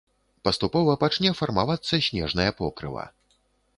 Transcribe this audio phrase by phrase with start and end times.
[0.47, 3.05] Паступова пачне фармавацца снежнае покрыва.